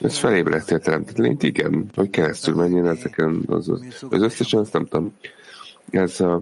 Ez 0.01 0.17
felébreszti 0.17 0.73
a 0.73 0.79
teremtett 0.79 1.17
lényt, 1.17 1.43
igen, 1.43 1.89
hogy 1.95 2.09
keresztül 2.09 2.55
menjen 2.55 2.87
ezeken. 2.87 3.43
Az, 3.47 3.69
az 4.09 4.21
összesen 4.21 4.59
azt 4.59 4.73
nem 4.73 4.85
tudom. 4.85 5.13
Ez 5.89 6.19
a 6.19 6.41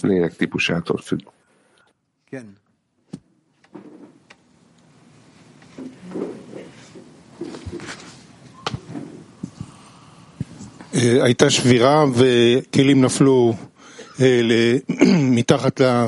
lélek 0.00 0.36
típusától 0.36 0.96
függ. 0.96 1.20
הייתה 10.93 11.49
שבירה 11.49 12.05
וכלים 12.13 13.01
נפלו 13.01 13.53
מתחת 15.37 15.81
ל... 15.81 16.05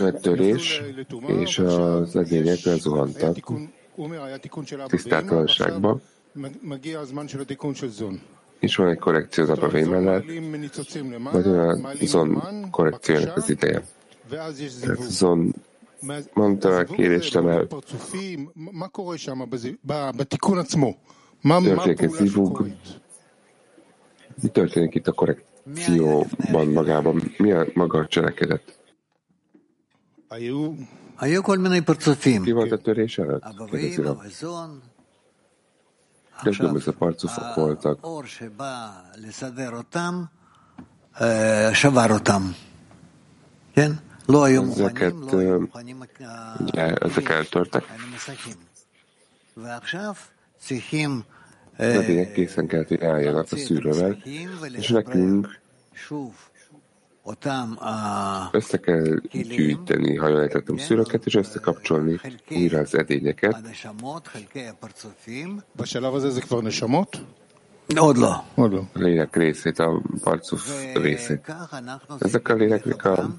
Megtörés, 0.00 0.82
és 1.26 1.58
az 1.58 2.16
edények 2.16 2.62
lezuhantak, 2.64 3.36
tisztátalanságba, 4.86 6.00
és 8.60 8.76
van 8.76 8.88
egy 8.88 8.98
korrekció 8.98 9.42
az 9.44 9.50
apa 9.50 9.68
mellett, 9.88 10.24
vagy 11.32 11.46
a 11.46 11.76
zon 12.04 12.42
korrekciójának 12.70 13.36
az 13.36 13.50
ideje. 13.50 13.82
Tehát 14.28 15.02
zon 15.08 15.54
mondta 16.32 16.76
a 16.76 16.84
kérést 16.84 17.36
emel. 17.36 17.66
Történik 21.42 22.00
egy 22.00 22.10
zivug. 22.10 22.66
mi 24.41 24.49
történik 24.49 24.95
itt 24.95 25.07
a 25.07 25.11
korrekcióban 25.11 26.67
magában? 26.67 27.33
Mi 27.37 27.51
a 27.51 27.65
maga 27.73 27.99
a 27.99 28.07
cselekedet? 28.07 28.79
Ki 32.43 32.51
volt 32.51 32.71
a 32.71 32.77
törés 32.77 33.17
előtt? 33.17 33.43
Kérdezi 33.69 34.01
Különböző 36.57 36.91
parcufok 36.91 37.55
voltak. 37.55 38.05
Ezeket, 44.79 45.13
ugye, 46.59 46.93
ezek 46.93 47.29
eltörtek. 47.29 47.83
Tényleg 51.77 52.31
készen 52.31 52.67
kellett, 52.67 52.87
hogy 52.87 53.03
álljanak 53.03 53.51
a 53.51 53.57
szűrővel, 53.57 54.17
és 54.71 54.89
nekünk 54.89 55.59
össze 58.51 58.77
kell 58.77 59.19
gyűjteni, 59.31 60.15
ha 60.15 60.27
jól 60.27 60.41
értettem, 60.41 60.77
szűröket, 60.77 61.25
és 61.25 61.35
összekapcsolni 61.35 62.19
újra 62.49 62.79
az 62.79 62.95
edényeket. 62.95 63.61
A 68.93 68.99
lélek 68.99 69.35
részét, 69.35 69.79
a 69.79 70.01
parcuf 70.23 70.93
részét. 70.93 71.55
Ezek 72.19 72.49
a 72.49 72.53
léleknek 72.53 73.05
a 73.05 73.29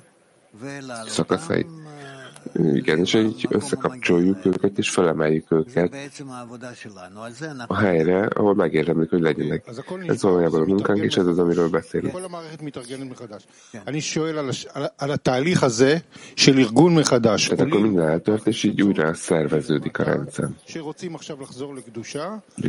szakaszai. 1.07 1.67
Igen, 2.55 2.99
és 2.99 3.15
így 3.15 3.47
összekapcsoljuk 3.51 4.47
őket, 4.47 4.79
és 4.79 4.91
felemeljük 4.91 5.53
őket 5.53 5.97
a 7.67 7.77
helyre, 7.77 8.27
ahol 8.27 8.55
megérdemlik, 8.55 9.11
hogy 9.11 9.21
legyenek. 9.21 9.65
Ez 10.07 10.23
valójában 10.23 10.61
a 10.61 10.65
munkánk, 10.65 11.05
és 11.05 11.17
ez 11.17 11.27
az, 11.27 11.39
amiről 11.39 11.69
beszélünk. 11.69 12.15
Tehát 17.49 17.61
akkor 17.61 17.81
minden 17.81 18.09
eltört, 18.09 18.47
és 18.47 18.63
így 18.63 18.83
újra 18.83 19.15
szerveződik 19.15 19.99
a 19.99 20.03
rendszer. 20.03 20.49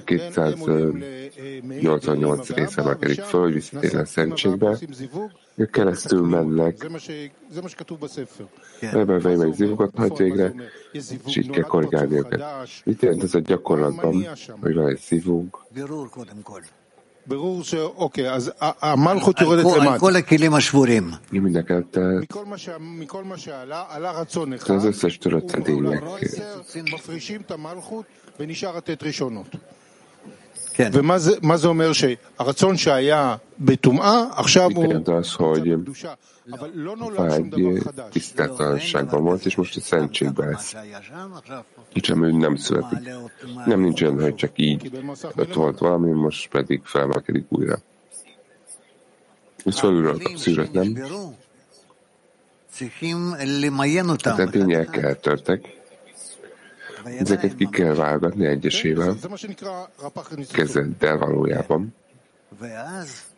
288 0.05 2.49
része 2.49 2.81
emelkedik 2.81 3.21
föl, 3.21 3.41
hogy 3.41 3.53
visszatérjen 3.53 4.01
a 4.01 4.05
szentségbe, 4.05 4.77
keresztül 5.65 6.27
mennek. 6.27 6.89
Ebben 8.79 9.19
vej 9.19 9.35
meg 9.35 9.53
zivokat 9.53 9.91
hajt 9.95 10.17
végre, 10.17 10.53
és 10.91 11.37
így 11.37 11.49
kell 11.49 11.63
korrigálni 11.63 12.15
őket. 12.15 12.43
Mit 12.83 13.01
jelent 13.01 13.23
ez 13.23 13.33
a 13.33 13.39
gyakorlatban, 13.39 14.27
hogy 14.59 14.73
van 14.73 14.87
egy 14.87 14.99
szívunk? 14.99 15.57
Mindenket 21.29 21.99
az 24.67 24.83
összes 24.83 25.17
törött 25.17 25.51
edények 25.51 26.03
ומה 30.78 31.56
זה 31.56 31.68
אומר 31.68 31.92
שהרצון 31.92 32.76
שהיה 32.76 33.36
בטומאה, 33.58 34.24
עכשיו 34.36 34.70
הוא 34.74 34.94
az, 35.06 35.32
hogy 35.32 35.74
vágy 37.16 37.54
tisztátalanságban 38.10 39.22
volt, 39.22 39.44
és 39.44 39.54
most 39.56 39.76
a 39.76 39.80
szentségbe 39.80 40.46
lesz. 40.46 40.74
Kicsim, 41.92 42.38
nem 42.38 42.56
születik. 42.56 42.98
Nem 43.66 43.80
nincs 43.80 44.02
olyan, 44.02 44.20
hogy 44.20 44.34
csak 44.34 44.50
így 44.54 44.90
ott 45.36 45.54
volt 45.54 45.78
valami, 45.78 46.10
most 46.10 46.48
pedig 46.48 46.80
felmelkedik 46.84 47.46
újra. 47.48 47.78
Ez 49.64 49.78
felülről 49.78 50.20
szűrött, 50.36 50.72
nem? 50.72 50.94
Tehát 54.16 54.38
edények 54.38 54.96
eltörtek, 54.96 55.77
Ezeket 57.03 57.55
ki 57.55 57.67
kell 57.71 57.93
válogatni 57.93 58.45
egyesével, 58.45 59.15
kezeddel 60.51 61.17
valójában. 61.17 61.95
Ezt 62.99 63.29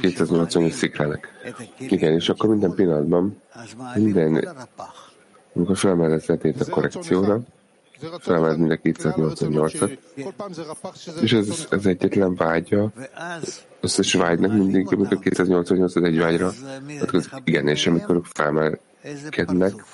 280 0.00 0.70
szikrának. 0.70 1.28
Igen, 1.78 2.12
és 2.12 2.28
akkor 2.28 2.48
minden 2.48 2.74
pillanatban, 2.74 3.42
minden, 3.94 4.48
amikor 5.54 5.76
felmeled 5.76 6.24
a 6.28 6.70
korrekcióra, 6.70 7.40
felmeled 8.18 8.58
minden 8.58 8.80
288-at, 8.82 9.98
és 11.20 11.32
ez, 11.32 11.66
ez 11.70 11.86
egyetlen 11.86 12.34
vágya, 12.34 12.92
összes 13.80 14.12
vágynak 14.12 14.52
mindig, 14.52 14.92
amikor 14.92 15.18
288 15.18 15.96
egy 15.96 16.18
vágyra, 16.18 16.52
igen, 17.44 17.68
és 17.68 17.86
amikor 17.86 18.20
felmelkednek, 18.24 19.84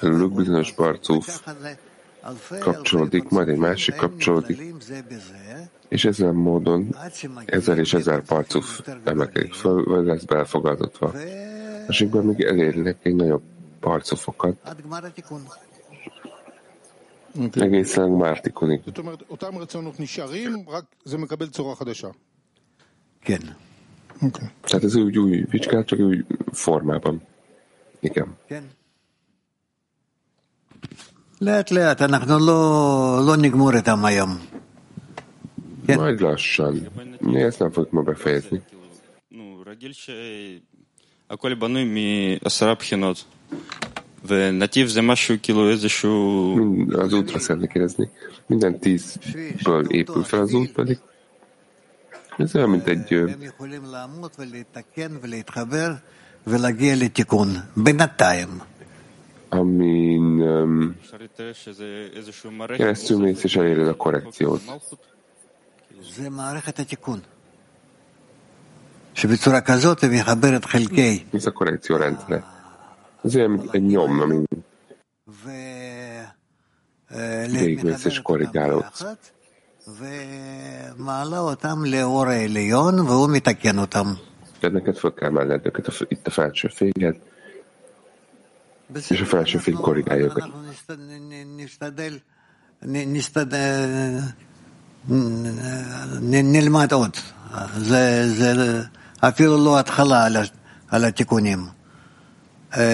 Luk 0.00 0.34
bizonyos 0.34 0.72
parcóf 0.72 1.42
kapcsolódik, 2.60 3.28
majd 3.28 3.48
egy 3.48 3.58
másik 3.58 3.94
kapcsolódik, 3.94 4.62
és 5.88 6.04
ezen 6.04 6.34
módon 6.34 6.96
ezer 7.46 7.78
és 7.78 7.94
ezer 7.94 8.22
parcóf 8.22 8.80
emelkedik 9.04 9.52
föl, 9.52 9.84
vagy 9.84 10.04
lesz 10.04 10.24
belfogadva. 10.24 11.12
Másikban 11.86 12.24
még 12.24 12.40
elérnek 12.40 12.96
egy 13.02 13.14
nagyobb 13.14 13.42
parcofokat, 13.80 14.56
egészen 17.52 18.10
Mártikonig. 18.10 18.82
Igen. 23.26 23.56
Tehát 24.60 24.84
ez 24.84 24.94
úgy 24.94 25.18
új 25.18 25.44
vicskát, 25.50 25.86
csak 25.86 25.98
új 25.98 26.24
formában. 26.52 27.22
Igen. 28.00 28.36
Igen. 28.46 28.70
Majd 35.95 36.19
lassan. 36.21 36.87
Mi 37.19 37.41
ezt 37.41 37.59
nem 37.59 37.71
fogjuk 37.71 37.91
ma 37.91 38.01
befejezni. 38.01 38.61
רגיל 39.65 39.91
שהכל 39.93 41.53
בנוי 41.53 41.85
מעשרה 42.43 42.75
בחינות. 42.75 43.25
ונתיב 44.25 44.87
זה 44.87 45.01
משהו 45.01 45.35
כאילו 45.41 45.69
איזשהו... 45.69 46.57
Az 47.03 47.13
útra 47.13 47.39
szeretnék 47.39 47.69
kérdezni. 47.69 48.09
Minden 48.47 48.79
tízből 48.79 49.85
épül 49.89 50.23
fel 50.23 50.39
az 50.39 50.53
út 50.53 50.71
pedig. 50.71 50.99
Ez 52.37 52.55
olyan, 52.55 52.69
mint 52.69 52.87
egy 52.87 53.15
ולהגיע 56.47 56.95
לתיקון, 56.95 57.49
בינתיים. 57.75 58.61
amin 59.54 60.40
um, 60.40 60.96
keresztül 62.76 63.18
mész 63.18 63.44
és 63.44 63.56
eléred 63.56 63.88
a 63.88 63.96
korrekciót. 63.96 64.60
Ez 71.32 71.46
a 71.46 71.52
korrekció 71.52 71.96
rendszere. 71.96 72.44
Ez 73.22 73.36
olyan 73.36 73.68
egy 73.70 73.82
nyom, 73.86 74.20
ami 74.20 74.42
végigmész 77.50 78.04
és 78.04 78.22
korrigálódsz. 78.22 79.04
Tehát 84.60 84.74
neked 84.74 84.96
föl 84.96 85.14
kell 85.14 85.28
emelned 85.28 85.66
őket 85.66 86.04
itt 86.08 86.26
a 86.26 86.30
felső 86.30 86.68
féget, 86.68 87.20
és 89.09 89.21
a 89.21 89.25
felső 89.25 89.57
fény 89.57 89.75
korrigálja 89.75 90.25
őket. 90.25 90.43
נלמד 96.43 96.91
עוד. 96.91 97.15
זה, 97.77 98.27
זה 98.27 98.81
אפילו 99.19 99.57
לא 99.65 99.79
התחלה 99.79 100.25
על, 100.25 100.37
על 100.89 101.05
התיקונים. 101.05 101.59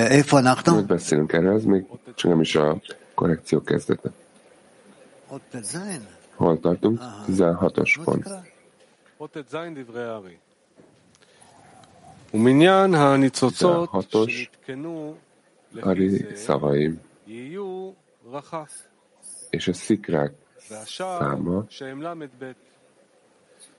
איפה 0.09 0.39
אנחנו? 0.39 0.83
beszélünk 0.87 1.33
erről, 1.33 1.55
ez 1.55 1.63
még 1.63 1.85
csak 2.15 2.31
nem 2.31 2.41
is 2.41 2.55
a 2.55 2.81
korrekció 3.15 3.61
kezdete. 3.61 4.09
Hol 6.35 6.59
tartunk? 6.59 6.99
16-os 7.27 7.99
pont. 8.03 8.27
ומניין 12.33 12.93
הניצוצות 12.93 13.89
שנתקנו 14.11 15.15
Ari 15.80 16.26
szavaim, 16.34 17.00
és 19.50 19.68
a 19.68 19.72
szikrák 19.72 20.32
száma 20.84 21.64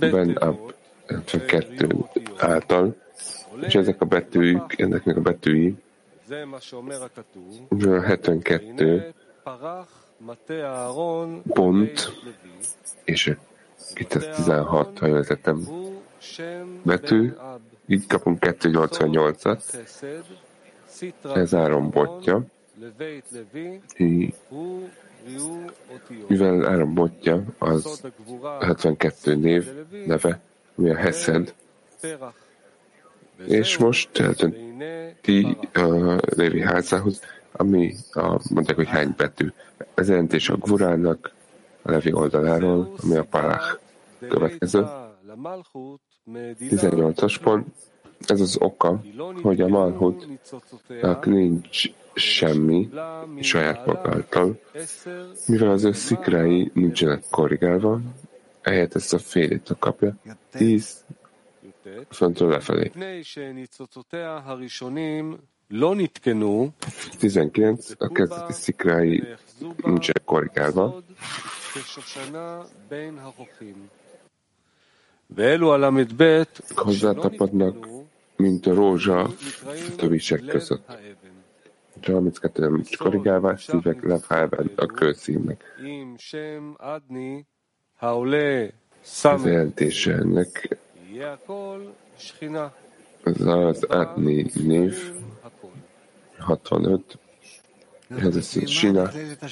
Ben 0.00 0.30
Ab 0.30 0.74
52 1.06 1.88
által, 2.38 2.96
és 3.60 3.74
ezek 3.74 4.00
a 4.00 4.04
betűk, 4.04 4.78
ennek 4.78 5.06
a 5.06 5.20
betűi, 5.20 5.76
72 8.02 9.14
pont, 11.42 12.12
és 13.04 13.36
216, 13.94 14.98
ha 14.98 15.06
jól 15.06 15.24
tettem, 15.24 15.66
betű, 16.82 17.32
így 17.86 18.06
kapunk 18.06 18.38
288-at, 18.40 19.62
ez 21.34 21.54
áron 21.54 21.90
botja, 21.90 22.44
mivel 26.26 26.66
áron 26.66 26.94
botja 26.94 27.44
az 27.58 28.02
72 28.60 29.34
név 29.34 29.70
neve, 30.06 30.40
ami 30.76 30.90
a 30.90 30.96
Hesed, 30.96 31.54
és 33.46 33.78
most 33.78 34.18
eltönti 34.18 35.56
a 35.72 36.18
Lévi 36.36 36.60
házához, 36.60 37.20
ami 37.52 37.94
a, 38.12 38.40
mondják, 38.50 38.76
hogy 38.76 38.88
hány 38.88 39.14
betű. 39.16 39.52
Ez 39.94 40.08
jelentés 40.08 40.48
a 40.48 40.56
Gvurának, 40.56 41.32
a 41.82 41.90
Levi 41.90 42.12
oldaláról, 42.12 42.94
ami 43.02 43.16
a 43.16 43.24
Palach 43.24 43.78
következő. 44.28 44.86
18-as 46.60 47.36
pont. 47.42 47.66
Ez 48.26 48.40
az 48.40 48.56
oka, 48.60 49.02
hogy 49.42 49.60
a 49.60 49.68
Malhutnak 49.68 51.26
nincs 51.26 51.90
semmi 52.14 52.88
saját 53.40 53.86
magától, 53.86 54.60
mivel 55.46 55.70
az 55.70 55.84
ő 55.84 55.92
szikrái 55.92 56.70
nincsenek 56.74 57.22
korrigálva, 57.30 58.00
ehelyett 58.62 58.94
ezt 58.94 59.14
a 59.14 59.18
félét 59.18 59.76
kapja. 59.78 60.14
10 60.50 61.04
föntről 62.10 62.48
lefelé. 62.48 62.90
19. 67.18 67.90
A 67.98 68.08
kezdeti 68.08 68.52
szikrái 68.52 69.24
nincsenek 69.76 70.24
korrigálva. 70.24 71.02
Hozzátapadnak, 76.74 77.88
mint 78.36 78.66
a 78.66 78.74
rózsa 78.74 79.20
a 79.20 79.94
tövisek 79.96 80.44
között. 80.44 80.98
32 82.02 82.62
nem 82.62 82.74
nincs 82.74 82.96
korrigálva, 82.96 83.56
szívek 83.56 84.02
lefájban 84.02 84.70
a 84.76 84.86
kőszívnek. 84.86 85.64
Ez 89.02 89.24
a 89.24 89.48
jelentése 89.48 90.12
ennek 90.12 90.78
az 93.66 93.82
Adni 93.82 94.50
név 94.54 95.12
65, 96.38 97.18
ez 98.08 98.36
a 98.36 98.40
Sina, 98.66 99.10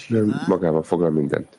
nem 0.08 0.42
magában 0.46 0.82
foglal 0.82 1.10
mindent. 1.10 1.58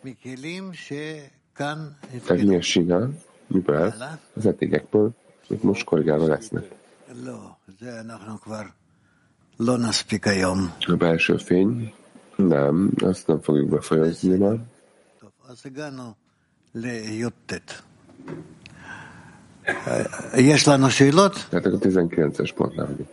Tehát 2.25 2.43
mi 2.43 2.55
a 2.55 2.61
Sina? 2.61 3.09
Miből? 3.47 3.93
Az 4.33 4.45
eddigekből, 4.45 5.11
amik 5.49 5.61
most 5.61 5.83
korrigálva 5.83 6.27
lesznek. 6.27 6.71
A 10.79 10.95
belső 10.95 11.37
fény? 11.37 11.93
Nem, 12.35 12.91
azt 12.97 13.27
nem 13.27 13.41
fogjuk 13.41 13.69
befolyazni 13.69 14.37
ma. 14.37 14.55
יש 20.36 20.68
לנו 20.68 20.90
שאלות? 20.90 21.46
Tehát 21.50 21.66
a 21.66 21.78
19-es 21.78 22.50
pontnál 22.56 22.86
vagyunk. 22.86 23.08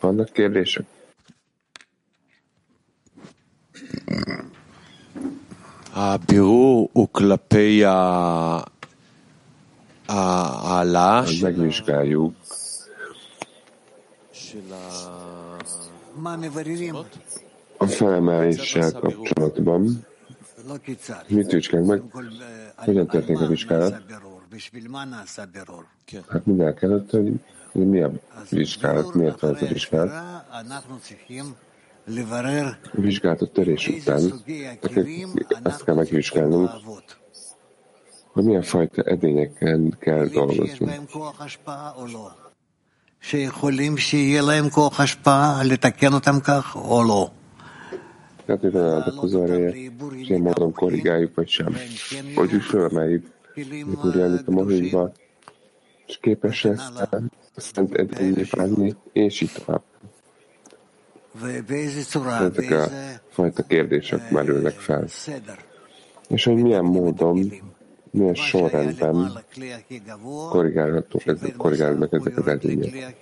Vannak 0.00 0.32
kérdések? 0.32 0.84
הבירור 5.94 6.88
הוא 6.92 7.08
כלפי 7.12 7.84
העלה 10.08 11.22
של 11.26 11.46
megvizsgáljuk 11.46 12.34
a 17.78 17.86
felemeléssel 17.86 18.92
kapcsolatban. 18.92 20.06
Mit 21.28 21.52
vizsgálunk 21.52 21.88
meg? 21.88 22.02
Hogyan 22.76 23.06
történik 23.06 23.40
a 23.40 23.46
vizsgálat? 23.46 23.94
Hát 26.28 26.46
mindenek 26.46 26.82
előtt, 26.82 27.10
hogy 27.10 27.40
mi 27.72 28.02
a 28.02 28.12
vizsgálat, 28.50 29.14
miért 29.14 29.40
van 29.40 29.54
ez 29.54 29.62
a 29.62 29.66
vizsgálat? 29.66 30.12
A 32.92 33.00
vizsgálatot 33.00 33.52
törés 33.52 33.88
után 33.88 34.32
azt 35.62 35.84
kell 35.84 35.94
megvizsgálnunk, 35.94 36.70
hogy 38.32 38.44
milyen 38.44 38.62
fajta 38.62 39.02
edényeken 39.02 39.96
kell 39.98 40.26
dolgoznunk. 40.26 40.90
שיכולים 43.30 43.96
שיהיה 43.96 44.42
להם 44.42 44.68
כוח 44.68 45.00
השפעה 45.00 45.62
לתקן 45.64 46.12
אותם 46.12 46.40
כך 46.40 46.76
או 46.76 47.04
לא. 47.04 47.30
Tehát 48.46 48.62
mivel 48.62 48.92
állatok 48.92 49.32
ereje, 49.44 49.70
és 50.20 50.28
ilyen 50.28 50.40
módon 50.40 50.72
korrigáljuk, 50.72 51.34
vagy 51.34 51.48
sem. 51.48 51.76
Vagy 52.34 52.54
úgy 52.54 52.62
felemeljük, 52.62 53.26
mikor 53.85 54.15
jelenik 54.15 54.47
a 54.47 54.51
mohívva, 54.51 55.11
és 56.07 56.17
képes 56.21 56.65
ezt 56.65 56.97
a 57.55 57.61
szent 57.61 57.93
edényé 57.93 58.45
válni, 58.51 58.95
és 59.13 59.41
így 59.41 59.51
tovább. 59.53 59.81
Ezek 62.25 62.71
a 62.71 62.87
fajta 63.29 63.63
kérdések 63.63 64.31
merülnek 64.31 64.73
fel. 64.73 65.05
És 66.27 66.43
hogy 66.43 66.55
milyen 66.55 66.83
módon, 66.83 67.51
milyen 68.11 68.33
sorrendben 68.33 69.31
korrigálhatók 70.49 71.25
ezek, 71.25 71.55
korrigálnak 71.55 72.13
ezek 72.13 72.37
az 72.37 72.47
edények. 72.47 73.21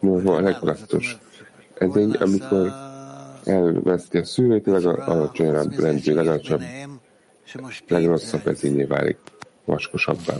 Mi 0.00 0.28
a 0.28 0.40
legalatos 0.40 1.18
edény, 1.74 2.10
amikor 2.10 2.72
elveszti 3.44 4.18
a 4.18 4.24
szűrőt, 4.24 4.66
legalacsonyabb 4.66 5.78
rendű, 5.78 6.14
legalacsonyabb, 6.14 6.62
legrosszabb 7.88 8.46
edényé 8.46 8.84
válik, 8.84 9.18
vaskosabbá. 9.64 10.36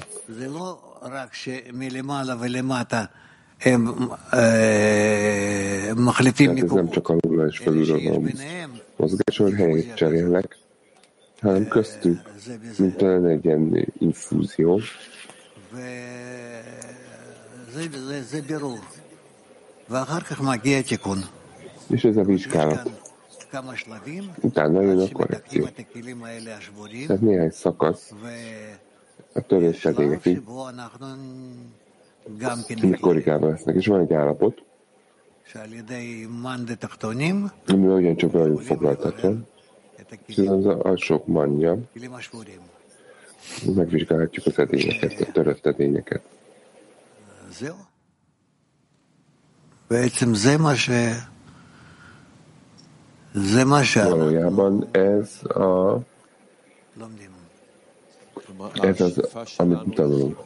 Tehát 6.55 6.63
ez 6.63 6.71
nem 6.71 6.89
csak 6.89 7.09
alulra 7.09 7.47
és 7.47 7.59
felülről 7.59 8.03
van 8.03 8.33
mozgáson 8.97 9.55
helyét 9.55 9.95
cserélnek, 9.95 10.57
hanem 11.41 11.69
köztük, 11.69 12.21
mint 12.79 12.97
talán 12.97 13.27
egy 13.27 13.45
ilyen 13.45 13.93
infúzió. 13.99 14.81
És 21.89 22.05
ez 22.05 22.17
a 22.17 22.23
vizsgálat. 22.23 23.08
Utána 24.41 24.83
jön 24.83 24.99
a 24.99 25.09
korrekció. 25.13 25.67
Tehát 27.07 27.23
néhány 27.23 27.51
szakasz 27.51 28.13
a 29.33 29.41
törés 29.41 29.81
amik 32.83 33.01
korrigálva 33.01 33.49
lesznek. 33.49 33.75
És 33.75 33.87
van 33.87 34.01
egy 34.01 34.13
állapot, 34.13 34.63
ami 37.67 37.87
ugyancsak 37.87 38.33
velünk 38.33 38.61
foglaltatva, 38.61 39.35
hiszen 40.27 40.49
az 40.49 40.67
alsók 40.67 41.27
manja, 41.27 41.79
megvizsgálhatjuk 43.75 44.47
az 44.47 44.59
edényeket, 44.59 45.21
a 45.21 45.33
törött 45.33 45.67
edényeket. 45.67 46.23
Valójában 54.09 54.89
ez 54.91 55.43
a 55.43 55.99
ez 58.81 59.01
az, 59.01 59.29
amit 59.57 59.95
tanulunk. 59.95 60.39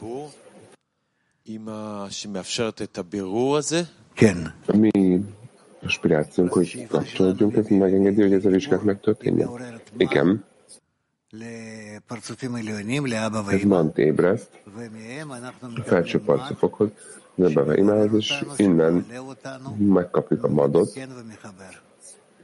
Mi 4.73 5.23
aspirációnk, 5.83 6.53
hogy 6.53 6.87
kapcsolódjunk, 6.87 7.55
ez 7.55 7.67
megengedi, 7.67 8.21
hogy 8.21 8.33
ez 8.33 8.45
a 8.45 8.49
vizsgát 8.49 8.83
megtörténjen? 8.83 9.49
Igen. 9.97 10.45
Ez 13.47 13.63
mant 13.63 13.97
ébreszt 13.97 14.49
a 15.75 15.81
felső 15.85 16.21
parcofokhoz, 16.21 16.89
Nebeve 17.35 17.77
imáz, 17.77 18.13
és 18.13 18.43
innen 18.57 19.05
megkapjuk 19.77 20.43
a 20.43 20.49
madot, 20.49 20.99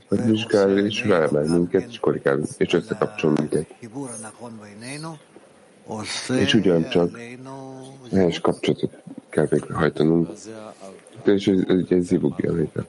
megvizsgál, 0.10 0.78
és 0.78 1.06
ráemel 1.06 1.44
minket, 1.44 1.90
és 1.90 2.00
korrigál, 2.00 2.40
és 2.58 2.74
összekapcsol 2.74 3.32
minket. 3.32 3.76
És 6.40 6.54
ugyancsak 6.54 7.20
helyes 8.12 8.40
kapcsolatot 8.40 8.92
kell 9.30 9.46
végrehajtanunk. 9.46 10.30
És 11.24 11.48
ez 11.48 11.60
egy 11.90 12.02
zivugja 12.02 12.54
léte. 12.54 12.86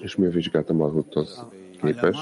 És 0.00 0.16
mi 0.16 0.26
a 0.26 0.30
vizsgált 0.30 0.70
a 0.70 0.72
Malhuthoz 0.72 1.44
képes? 1.82 2.16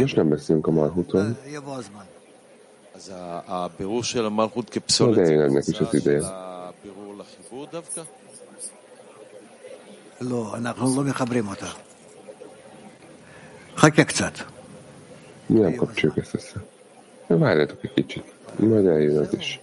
Most 0.00 0.16
nem 0.16 0.28
beszélünk 0.28 0.66
a 0.66 0.70
Malhuton. 0.70 1.36
De 5.14 5.22
én 5.22 5.40
ennek 5.40 5.66
is 5.66 5.78
az 5.78 5.94
ideje. 5.94 6.52
לא, 10.21 10.55
אנחנו 10.55 10.95
לא 10.95 11.03
מחברים 11.03 11.47
אותה. 11.47 11.67
חכה 13.77 14.03
קצת. 14.03 14.31
Nem 15.49 15.75
kapcsoljuk 15.75 16.17
ezt 16.17 16.33
össze. 16.33 16.63
Várjatok 17.27 17.83
egy 17.83 17.93
kicsit, 17.93 18.33
majd 18.59 18.85
eljön 18.85 19.17
az 19.17 19.33
is. 19.37 19.59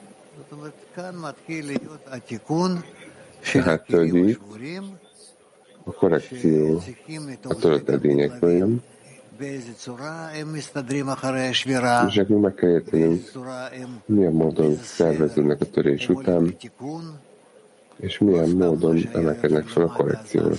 Tehát 3.53 3.89
így 3.89 4.39
a 5.85 5.93
korrekció 5.93 6.83
a 7.43 7.55
törött 7.55 7.89
edényekből 7.89 8.51
jön, 8.51 8.83
és 9.39 9.65
nekünk 12.15 12.43
meg 12.43 12.55
kell 12.55 12.71
értenünk, 12.71 13.31
milyen 14.07 14.33
módon 14.33 14.77
szerveződnek 14.77 15.61
a 15.61 15.65
törés 15.65 16.09
után, 16.09 16.57
és 18.01 18.19
milyen 18.19 18.51
módon 18.51 19.09
emelkednek 19.13 19.67
fel 19.69 19.83
a 19.83 19.93
korrekcióra. 19.93 20.55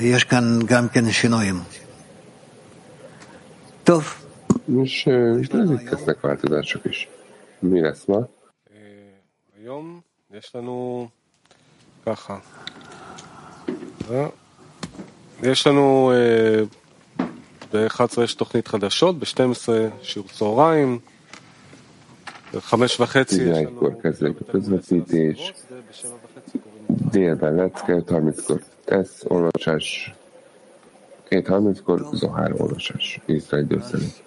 יש 0.00 0.24
כאן 0.24 0.58
גם 0.66 0.88
כן 0.88 1.10
שינויים. 1.10 1.62
טוב. 3.82 4.04
És 4.82 5.06
itt 5.40 5.52
lesznek 5.52 6.20
változások 6.20 6.84
is. 6.84 7.08
Mi 7.60 7.80
lesz 7.80 8.04
ma? 8.04 8.28
היום 9.58 10.00
יש 10.30 10.54
לנו 10.54 11.08
ככה. 12.06 12.38
יש 15.42 15.66
לנו 15.66 16.12
ב-11 17.72 18.22
יש 18.22 18.34
תוכנית 18.34 18.68
חדשות, 18.68 19.18
ב-12 19.18 19.68
שיעור 20.02 20.28
צהריים, 20.28 20.98
ב-5 22.54 22.74
וחצי 23.00 23.42
יש 23.42 23.58
לנו... 23.66 23.90
Délben 27.12 27.54
lecke, 27.56 28.02
30-kor 28.06 28.60
tesz, 28.84 29.24
olvasás, 29.28 30.14
7-30-kor 31.30 32.08
Zohár 32.12 32.52
olvasás, 32.60 33.20
Észre 33.26 33.58
idő 33.58 33.82
szerint. 33.90 34.22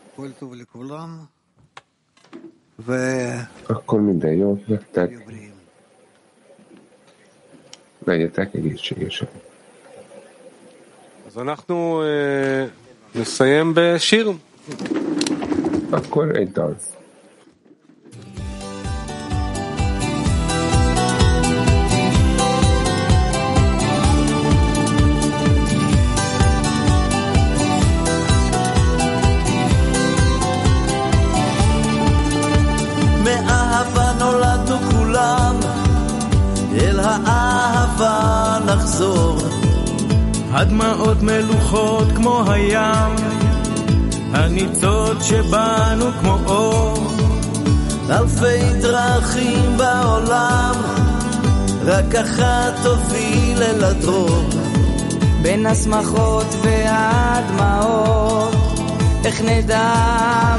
Akkor 3.67 4.01
minden 4.01 4.33
jót 4.33 4.67
nektek. 4.67 5.25
Legyetek 8.05 8.53
egészségesek. 8.53 9.29
אז 11.27 11.37
אנחנו 11.37 12.03
נסיים 12.03 12.69
בשיר. 12.69 12.84
akkor 15.90 16.36
egy 16.36 16.52
dal. 16.52 16.76
רק 52.16 52.24
אחת 52.24 52.72
תוביל 52.82 53.62
אל 53.62 53.84
הדרור. 53.84 54.44
בין 55.42 55.66
השמחות 55.66 56.46
והדמעות, 56.62 58.54
איך 59.24 59.40
נדע 59.40 59.94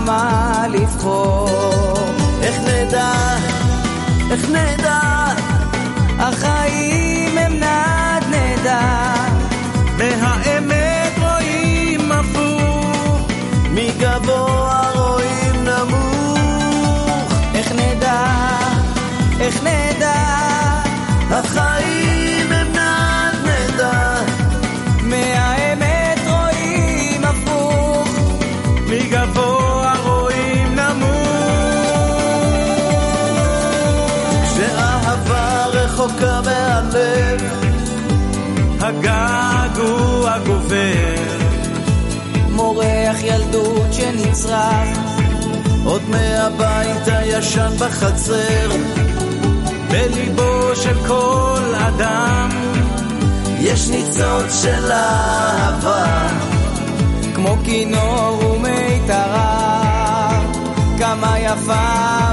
מה 0.05 0.65
לבחור? 0.69 1.49
איך 2.41 2.55
נדע, 2.59 3.11
איך 4.31 4.49
נדע, 4.49 5.06
גובר. 40.67 41.37
מורח 42.49 43.23
ילדות 43.23 43.93
שנצרח, 43.93 44.97
עוד 45.85 46.01
מהבית 46.09 47.07
הישן 47.07 47.71
בחצר. 47.79 48.69
בליבו 49.91 50.75
של 50.75 51.07
כל 51.07 51.73
אדם, 51.75 52.49
יש 53.59 53.89
ניצוץ 53.89 54.61
של 54.61 54.91
אהבה, 54.91 56.27
כמו 57.35 57.57
כינור 57.65 58.39
ומיתרה, 58.45 60.29
כמה 60.97 61.39
יפה, 61.39 62.27